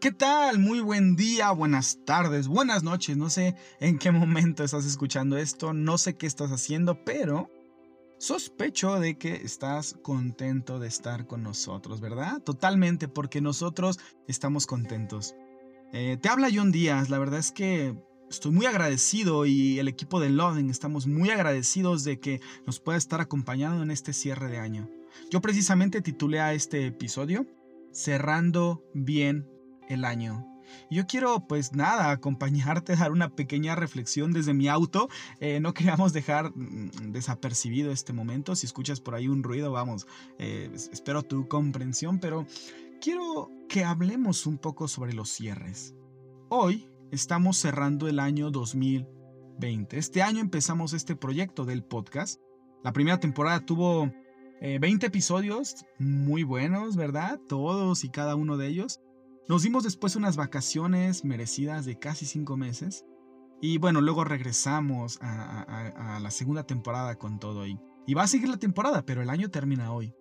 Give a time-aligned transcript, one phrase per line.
[0.00, 0.60] ¿Qué tal?
[0.60, 3.16] Muy buen día, buenas tardes, buenas noches.
[3.16, 7.50] No sé en qué momento estás escuchando esto, no sé qué estás haciendo, pero
[8.18, 12.40] sospecho de que estás contento de estar con nosotros, ¿verdad?
[12.42, 13.98] Totalmente, porque nosotros
[14.28, 15.34] estamos contentos.
[15.92, 17.96] Eh, te habla John Díaz, la verdad es que
[18.30, 22.98] estoy muy agradecido y el equipo de Loading estamos muy agradecidos de que nos pueda
[22.98, 24.88] estar acompañando en este cierre de año.
[25.28, 27.46] Yo precisamente titulé a este episodio
[27.90, 29.57] Cerrando bien
[29.88, 30.46] el año.
[30.90, 35.08] Yo quiero, pues nada, acompañarte, dar una pequeña reflexión desde mi auto.
[35.40, 38.54] Eh, no queríamos dejar mm, desapercibido este momento.
[38.54, 40.06] Si escuchas por ahí un ruido, vamos,
[40.38, 42.46] eh, espero tu comprensión, pero
[43.00, 45.94] quiero que hablemos un poco sobre los cierres.
[46.48, 49.98] Hoy estamos cerrando el año 2020.
[49.98, 52.40] Este año empezamos este proyecto del podcast.
[52.84, 54.12] La primera temporada tuvo
[54.60, 57.40] 20 eh, episodios muy buenos, ¿verdad?
[57.48, 59.00] Todos y cada uno de ellos.
[59.48, 63.06] Nos dimos después unas vacaciones merecidas de casi cinco meses.
[63.62, 67.66] Y bueno, luego regresamos a, la segunda temporada con todo.
[67.66, 70.14] Y va a seguir la temporada, pero el año termina hoy.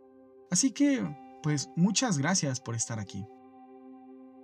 [0.49, 1.03] Así que,
[1.43, 3.25] pues muchas gracias por estar aquí.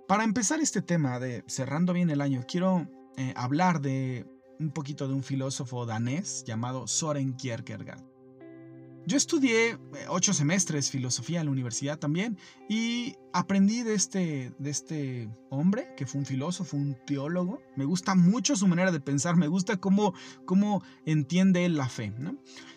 [0.06, 4.26] Para empezar este tema de cerrando bien el año, quiero eh, hablar de
[4.60, 8.13] un poquito de un filósofo danés llamado Soren Kierkegaard.
[9.06, 12.38] Yo estudié eh, ocho semestres filosofía en la universidad también
[12.68, 17.60] y aprendí de este, de este hombre que fue un filósofo, un teólogo.
[17.76, 20.14] Me gusta mucho su manera de pensar, me gusta cómo,
[20.46, 22.14] cómo entiende él la fe.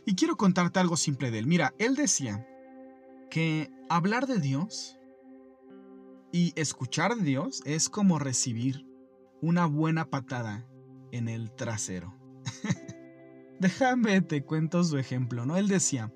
[0.06, 1.48] Y quiero contarte algo simple de él.
[1.48, 2.46] Mira, él decía
[3.30, 4.98] que hablar de Dios
[6.34, 8.86] y escuchar de Dios es como recibir
[9.42, 10.68] una buena patada
[11.12, 12.14] en el trasero.
[13.60, 15.58] Déjame te cuento su ejemplo, ¿no?
[15.58, 16.14] Él decía,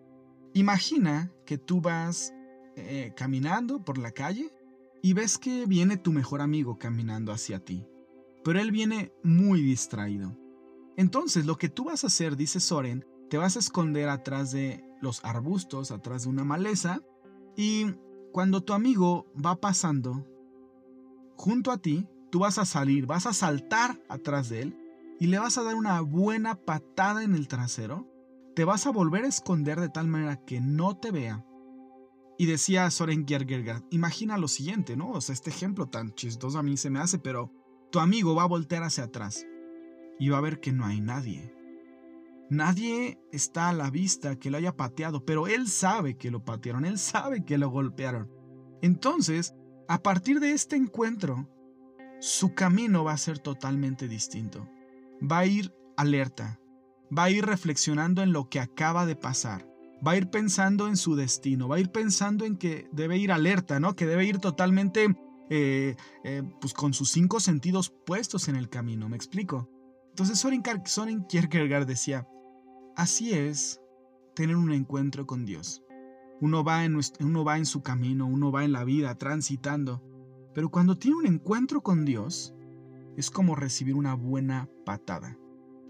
[0.53, 2.33] Imagina que tú vas
[2.75, 4.53] eh, caminando por la calle
[5.01, 7.85] y ves que viene tu mejor amigo caminando hacia ti,
[8.43, 10.37] pero él viene muy distraído.
[10.97, 14.83] Entonces lo que tú vas a hacer, dice Soren, te vas a esconder atrás de
[15.01, 17.01] los arbustos, atrás de una maleza,
[17.55, 17.93] y
[18.31, 20.27] cuando tu amigo va pasando
[21.37, 24.77] junto a ti, tú vas a salir, vas a saltar atrás de él
[25.19, 28.10] y le vas a dar una buena patada en el trasero
[28.55, 31.45] te vas a volver a esconder de tal manera que no te vea.
[32.37, 35.11] Y decía Soren Kierkegaard, imagina lo siguiente, ¿no?
[35.11, 37.51] O sea, este ejemplo tan chistoso a mí se me hace, pero
[37.91, 39.45] tu amigo va a voltear hacia atrás
[40.19, 41.53] y va a ver que no hay nadie.
[42.49, 46.85] Nadie está a la vista que lo haya pateado, pero él sabe que lo patearon,
[46.85, 48.29] él sabe que lo golpearon.
[48.81, 49.53] Entonces,
[49.87, 51.49] a partir de este encuentro,
[52.19, 54.69] su camino va a ser totalmente distinto.
[55.21, 56.60] Va a ir alerta,
[57.17, 59.67] va a ir reflexionando en lo que acaba de pasar.
[60.05, 63.31] Va a ir pensando en su destino, va a ir pensando en que debe ir
[63.31, 63.95] alerta, ¿no?
[63.95, 65.15] Que debe ir totalmente,
[65.49, 69.69] eh, eh, pues con sus cinco sentidos puestos en el camino, ¿me explico?
[70.09, 72.27] Entonces Soren, Soren Kierkegaard decía,
[72.95, 73.79] así es
[74.33, 75.83] tener un encuentro con Dios.
[76.39, 80.01] Uno va, en, uno va en su camino, uno va en la vida transitando,
[80.55, 82.55] pero cuando tiene un encuentro con Dios,
[83.15, 85.37] es como recibir una buena patada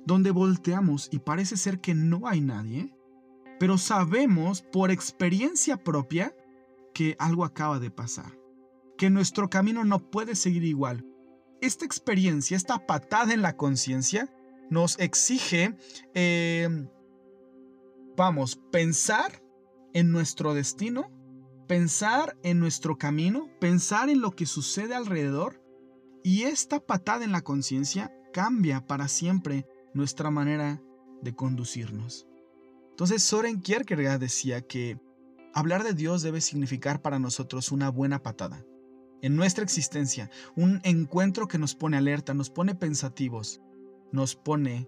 [0.06, 2.94] donde volteamos y parece ser que no hay nadie,
[3.60, 6.36] pero sabemos por experiencia propia
[6.94, 8.38] que algo acaba de pasar,
[8.98, 11.06] que nuestro camino no puede seguir igual.
[11.62, 14.34] Esta experiencia, esta patada en la conciencia,
[14.70, 15.76] nos exige,
[16.14, 16.90] em,
[18.18, 19.44] vamos, pensar
[19.94, 21.12] en nuestro destino,
[21.68, 25.62] pensar en nuestro camino, pensar en lo que sucede alrededor,
[26.24, 30.82] y esta patada en la conciencia cambia para siempre nuestra manera
[31.22, 32.28] de conducirnos.
[32.92, 35.00] Entonces Soren Kierkegaard decía que
[35.54, 38.66] hablar de Dios debe significar para nosotros una buena patada.
[39.22, 43.62] En nuestra existencia, un encuentro que nos pone alerta, nos pone pensativos,
[44.12, 44.88] nos pone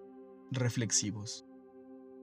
[0.50, 1.44] reflexivos.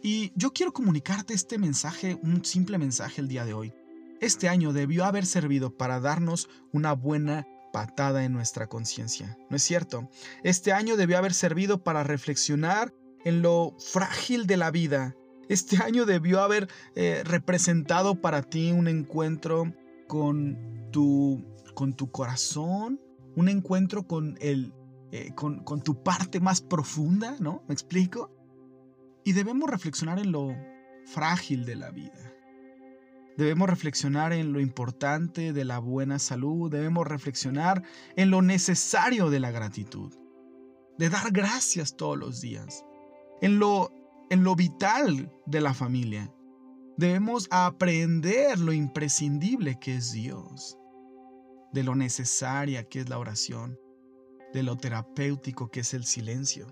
[0.03, 3.73] Y yo quiero comunicarte este mensaje, un simple mensaje el día de hoy.
[4.19, 9.37] Este año debió haber servido para darnos una buena patada en nuestra conciencia.
[9.49, 10.09] ¿No es cierto?
[10.43, 15.15] Este año debió haber servido para reflexionar en lo frágil de la vida.
[15.49, 19.73] Este año debió haber eh, representado para ti un encuentro
[20.07, 22.99] con tu, con tu corazón,
[23.35, 24.73] un encuentro con, el,
[25.11, 27.63] eh, con, con tu parte más profunda, ¿no?
[27.67, 28.31] ¿Me explico?
[29.23, 30.55] Y debemos reflexionar en lo
[31.05, 32.30] frágil de la vida.
[33.37, 37.83] Debemos reflexionar en lo importante de la buena salud, debemos reflexionar
[38.15, 40.13] en lo necesario de la gratitud,
[40.97, 42.83] de dar gracias todos los días,
[43.41, 43.91] en lo,
[44.29, 46.33] en lo vital de la familia.
[46.97, 50.77] Debemos aprender lo imprescindible que es Dios.
[51.73, 53.79] de lo necesaria que es la oración,
[54.53, 56.67] de lo terapéutico que es el silencio.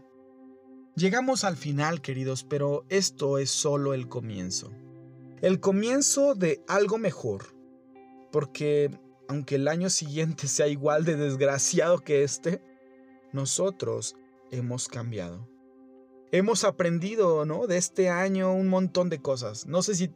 [0.95, 4.71] Llegamos al final, queridos, pero esto es solo el comienzo.
[5.41, 7.56] El comienzo de algo mejor,
[8.31, 8.91] porque
[9.30, 12.62] aunque el año siguiente sea igual de desgraciado que este,
[13.31, 14.15] nosotros
[14.51, 15.47] hemos cambiado.
[16.31, 17.68] Hemos aprendido, ¿no?
[17.68, 19.65] De este año un montón de cosas.
[19.65, 20.12] No sé si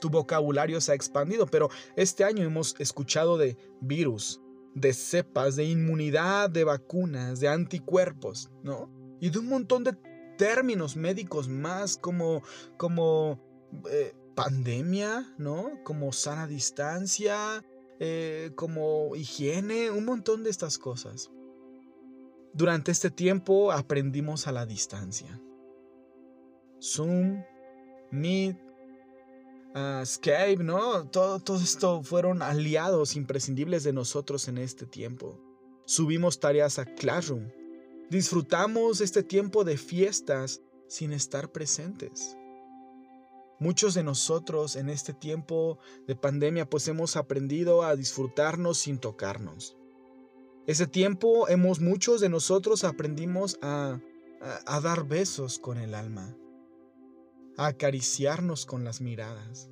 [0.00, 4.40] tu vocabulario se ha expandido, pero este año hemos escuchado de virus,
[4.74, 8.90] de cepas, de inmunidad, de vacunas, de anticuerpos, ¿no?
[9.20, 9.96] Y de un montón de
[10.38, 12.42] términos médicos más como,
[12.76, 13.40] como
[13.90, 15.82] eh, pandemia, ¿no?
[15.82, 17.64] Como sana distancia,
[17.98, 21.30] eh, como higiene, un montón de estas cosas.
[22.52, 25.40] Durante este tiempo aprendimos a la distancia.
[26.80, 27.42] Zoom,
[28.10, 28.56] Meet,
[29.74, 31.08] uh, Skype, ¿no?
[31.08, 35.40] Todo, todo esto fueron aliados imprescindibles de nosotros en este tiempo.
[35.86, 37.48] Subimos tareas a Classroom.
[38.10, 42.36] Disfrutamos este tiempo de fiestas sin estar presentes.
[43.58, 49.76] Muchos de nosotros en este tiempo de pandemia pues hemos aprendido a disfrutarnos sin tocarnos.
[50.66, 54.00] Ese tiempo hemos muchos de nosotros aprendimos a,
[54.66, 56.36] a, dar besos con el alma,
[57.56, 59.70] a acariciarnos con las miradas.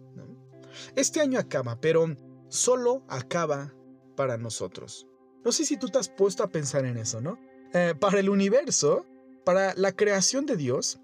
[0.96, 2.16] Este año acaba, pero
[2.48, 3.74] solo acaba
[4.16, 5.06] para nosotros.
[5.44, 7.38] No sé si tú te has puesto a pensar en eso, ¿no?
[7.74, 9.04] Eh, para el universo,
[9.44, 11.00] para la creación de Dios,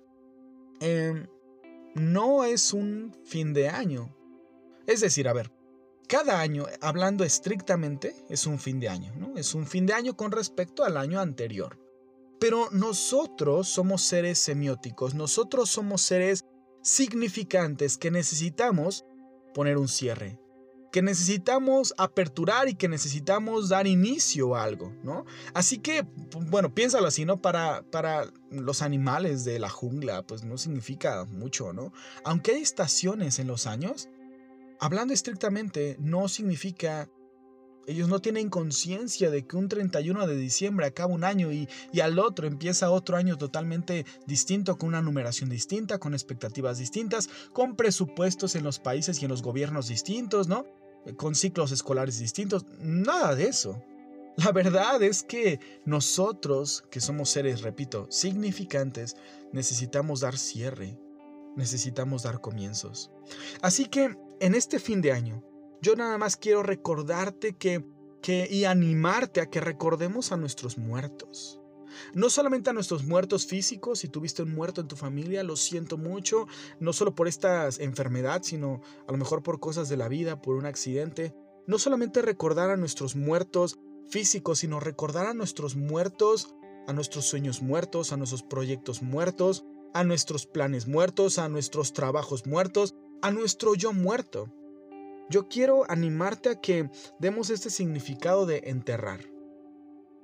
[0.81, 1.27] em,
[1.95, 4.17] no es un fin de año.
[4.87, 5.53] Es decir, a ver,
[6.09, 9.37] cada año, hablando estrictamente, es un fin de año, ¿no?
[9.37, 11.79] Es un fin de año con respecto al año anterior.
[12.41, 16.47] Pero nosotros somos seres semióticos, nosotros somos seres
[16.83, 19.05] significantes que necesitamos
[19.55, 20.41] poner un cierre,
[20.91, 25.25] que necesitamos aperturar y que necesitamos dar inicio a algo, ¿no?
[25.55, 26.05] Así que,
[26.49, 27.41] bueno, piénsalo así, ¿no?
[27.41, 31.93] Para, para los animales de la jungla, pues no significa mucho, ¿no?
[32.25, 34.09] Aunque hay estaciones en los años,
[34.81, 37.09] hablando estrictamente, no significa...
[37.87, 42.01] Ellos no tienen conciencia de que un 31 de diciembre acaba un año y, y,
[42.01, 47.77] al otro empieza otro año totalmente distinto, con una numeración distinta, con expectativas distintas, con
[47.77, 50.67] presupuestos en los países y en los gobiernos distintos, ¿no?
[51.17, 52.67] Con ciclos escolares distintos.
[52.79, 53.83] Nada de eso.
[54.37, 59.17] La verdad es que nosotros, que somos seres, repito, significantes,
[59.53, 60.99] necesitamos dar cierre,
[61.57, 63.11] necesitamos dar comienzos.
[63.61, 65.45] Así que en este fin de año,
[65.83, 67.85] yo nada más quiero recordarte que,
[68.23, 71.60] que y animarte a que recordemos a nuestros muertos.
[72.15, 75.99] No solamente a nuestros muertos físicos, si tuviste un muerto en tu familia, lo siento
[75.99, 76.47] mucho,
[76.79, 80.57] no solo por esta enfermedad, sino a lo mejor por cosas de la vida, por
[80.57, 81.35] un accidente.
[81.67, 83.79] No solamente recordar a nuestros muertos
[84.09, 86.55] físicos, sino recordar a nuestros muertos,
[86.87, 89.65] a nuestros sueños muertos, a nuestros proyectos muertos,
[89.95, 94.53] a nuestros planes muertos, a nuestros trabajos muertos, a nuestro yo muerto.
[95.29, 96.91] Yo quiero animarte a que
[97.21, 99.30] demos este significado de enterrar.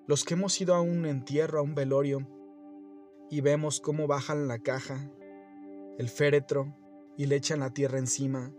[0.06, 2.29] Los que hemos ido a un entierro, a un velorio,
[3.29, 5.11] y vemos cómo bajan la caja,
[5.99, 6.76] el féretro,
[7.17, 8.55] y le echan la tierra encima.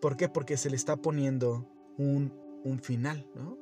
[0.00, 0.28] ¿Por qué?
[0.28, 2.34] Porque se le está poniendo un,
[2.64, 3.56] un final, ¿no?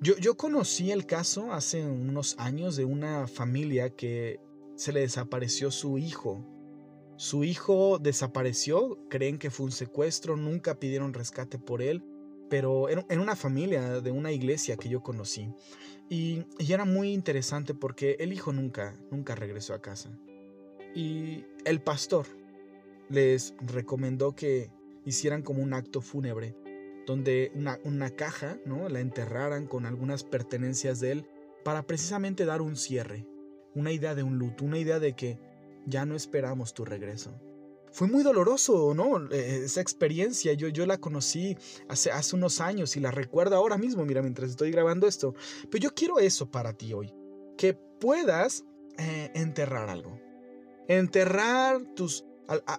[0.00, 4.40] Yo, yo conocí el caso hace unos años de una familia que
[4.76, 6.44] se le desapareció su hijo.
[7.16, 12.04] Su hijo desapareció, creen que fue un secuestro, nunca pidieron rescate por él,
[12.54, 15.52] pero en una familia de una iglesia que yo conocí.
[16.08, 20.16] Y, y, era muy interesante porque el hijo nunca, nunca regresó a casa.
[20.94, 22.26] Y el pastor
[23.08, 24.70] les recomendó que
[25.04, 26.54] hicieran como un acto fúnebre,
[27.08, 28.88] donde una, una caja, ¿no?
[28.88, 31.26] La enterraran con algunas pertenencias de él
[31.64, 33.26] para precisamente dar un cierre
[33.74, 35.40] una idea de un luto, una idea de que
[35.86, 37.32] ya no esperamos tu regreso.
[37.94, 39.30] Fue muy doloroso, ¿no?
[39.30, 41.56] Eh, esa experiencia, yo, yo la conocí
[41.88, 45.34] hace, hace unos años y la recuerdo ahora mismo, mira, mientras estoy grabando esto.
[45.70, 47.14] Pero yo quiero eso para ti hoy,
[47.56, 48.64] que puedas
[48.98, 50.20] eh, enterrar algo.
[50.88, 52.24] Enterrar tus,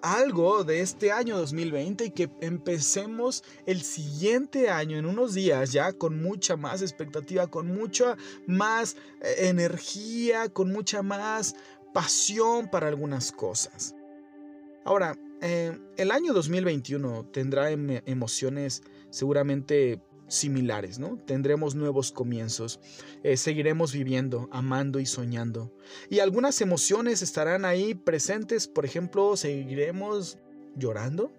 [0.02, 5.94] algo de este año 2020 y que empecemos el siguiente año en unos días ya
[5.94, 11.56] con mucha más expectativa, con mucha más eh, energía, con mucha más
[11.94, 13.95] pasión para algunas cosas.
[14.86, 21.18] Ahora, eh, el año 2021 tendrá em, emociones seguramente similares, ¿no?
[21.26, 22.80] Tendremos nuevos comienzos,
[23.22, 25.72] eh, seguiremos viviendo, amando y soñando.
[26.08, 30.38] Y algunas emociones estarán ahí presentes, por ejemplo, seguiremos
[30.74, 31.32] llorando,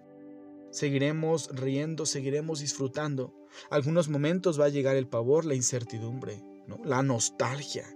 [0.70, 3.34] Seguiremos riendo, seguiremos disfrutando.
[3.70, 6.42] Algunos momentos va a llegar el pavor, la incertidumbre,
[6.84, 7.86] la nostalgia,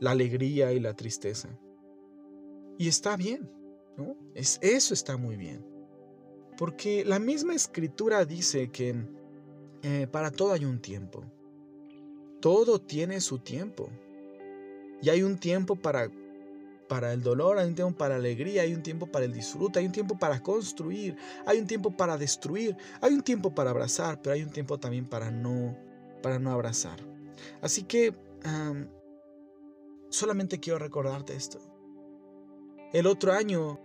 [0.00, 1.50] la alegría y la tristeza.
[2.78, 3.50] Y está bien,
[4.34, 5.64] Es, eso está muy bien.
[6.56, 8.94] Porque la misma escritura dice que
[9.82, 11.24] eh, para todo hay un tiempo.
[12.40, 13.88] Todo tiene su tiempo.
[15.02, 16.10] Y hay un tiempo para
[16.90, 19.78] para el dolor, hay un tiempo para la alegría, hay un tiempo para el disfrute,
[19.78, 21.16] hay un tiempo para construir,
[21.46, 25.06] hay un tiempo para destruir, hay un tiempo para abrazar, pero hay un tiempo también
[25.08, 25.78] para no,
[26.20, 26.98] para no abrazar.
[27.62, 28.12] Así que
[30.08, 31.60] solamente quiero recordarte esto.
[32.92, 33.78] El otro año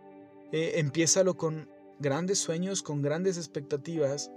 [0.52, 1.70] eh, empiézalo con
[2.00, 4.32] grandes sueños, con grandes expectativas,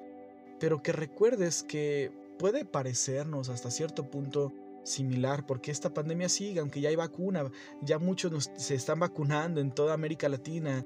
[0.60, 4.52] pero que recuerdes que puede parecernos hasta cierto punto
[4.84, 7.50] similar, porque esta pandemia sigue, aunque ya hay vacuna,
[7.82, 10.84] ya muchos se están vacunando en toda América Latina,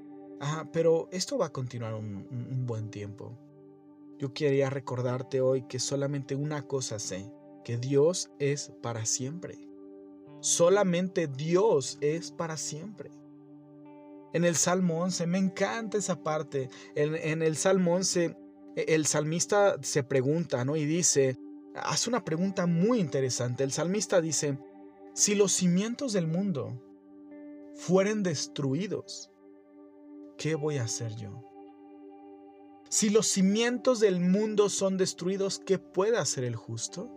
[0.71, 3.37] pero esto va a continuar un, un buen tiempo.
[4.17, 7.31] Yo quería recordarte hoy que solamente una cosa sé,
[7.63, 9.57] que Dios es para siempre.
[10.41, 13.11] Solamente Dios es para siempre.
[14.33, 16.69] En el Salmo 11, me encanta esa parte.
[16.95, 18.35] En, el Salmo 11,
[18.75, 20.75] el salmista se pregunta, ¿no?
[20.75, 21.37] Y dice,
[21.75, 23.63] hace una pregunta muy interesante.
[23.63, 24.57] El salmista dice,
[25.13, 26.81] si los cimientos del mundo
[27.75, 29.29] fueren destruidos,
[30.35, 31.47] ¿qué voy a hacer yo?
[32.89, 37.09] Si los cimientos del mundo son destruidos, ¿qué puede hacer el justo?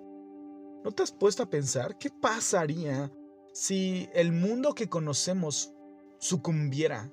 [0.85, 3.11] ¿No te has puesto a pensar qué pasaría
[3.52, 5.73] si el mundo que conocemos
[6.18, 7.12] sucumbiera?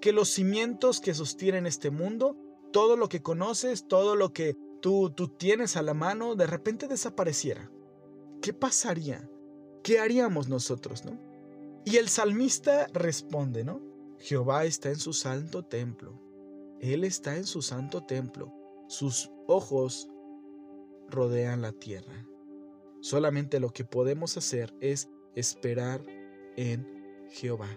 [0.00, 2.36] Que los cimientos que sostienen este mundo,
[2.72, 7.70] todo lo que conoces, todo lo que tú, tienes a la mano, de repente desapareciera.
[8.40, 9.28] ¿Qué pasaría?
[9.82, 11.18] ¿Qué haríamos nosotros, no?
[11.84, 13.80] Y el salmista responde, ¿no?
[14.18, 16.20] Jehová está en su santo templo.
[16.80, 18.52] Él está en su santo templo.
[18.88, 20.08] Sus ojos
[21.08, 22.26] rodean la tierra.
[23.00, 26.04] Solamente lo que podemos hacer es esperar
[26.56, 26.86] en
[27.30, 27.68] Jehová.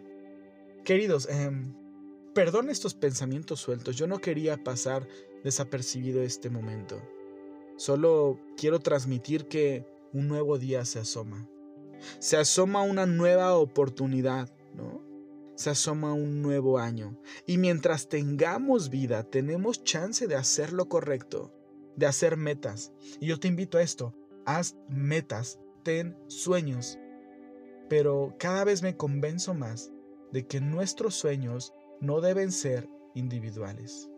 [0.85, 1.49] Queridos, eh,
[2.35, 3.95] perdón estos pensamientos sueltos.
[3.95, 5.07] Yo no quería pasar
[5.43, 7.01] desapercibido este momento.
[7.75, 11.49] Solo quiero transmitir que un nuevo día se asoma.
[12.19, 15.01] Se asoma una nueva oportunidad, ¿no?
[15.55, 17.19] Se asoma un nuevo año.
[17.47, 21.51] Y mientras tengamos vida, tenemos chance de hacer lo correcto,
[21.95, 22.93] de hacer metas.
[23.19, 24.13] Y yo te invito a esto,
[24.45, 26.99] haz metas, ten sueños.
[27.89, 29.91] Pero cada vez me convenzo más
[30.31, 34.09] de que nuestros sueños no deben ser individuales.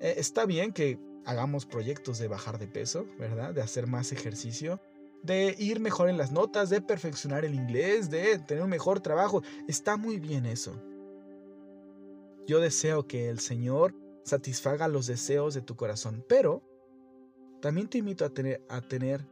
[0.00, 3.54] Eh, está bien que hagamos proyectos de bajar de peso, ¿verdad?
[3.54, 4.80] De hacer más ejercicio,
[5.22, 9.42] de ir mejor en las notas, de perfeccionar el inglés, de tener un mejor trabajo.
[9.68, 10.80] Está muy bien eso.
[12.46, 16.62] Yo deseo que el Señor satisfaga los deseos de tu corazón, pero
[17.62, 19.26] también te invito a tener, a tener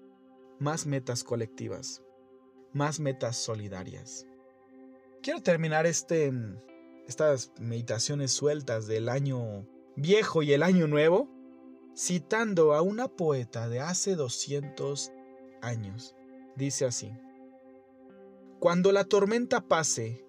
[0.59, 2.03] más metas colectivas,
[2.73, 4.27] más metas solidarias.
[5.23, 6.33] Quiero terminar este,
[7.07, 11.31] estas meditaciones sueltas del año viejo y el año nuevo,
[11.97, 15.13] citando a una poeta de hace 200
[15.61, 16.17] años.
[16.57, 17.13] Dice así,
[18.59, 20.27] Cuando la tormenta pase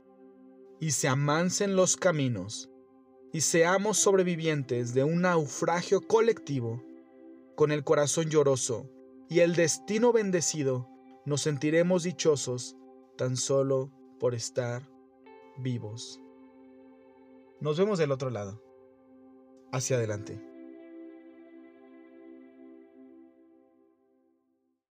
[0.79, 2.69] y se amansen los caminos,
[3.31, 6.83] y seamos sobrevivientes de un naufragio colectivo,
[7.55, 8.91] con el corazón lloroso
[9.27, 10.87] y el destino bendecido,
[11.25, 12.77] nos sentiremos dichosos
[13.17, 13.91] tan solo
[14.23, 14.87] por estar
[15.57, 16.21] vivos.
[17.59, 18.63] Nos vemos del otro lado
[19.73, 20.41] hacia adelante.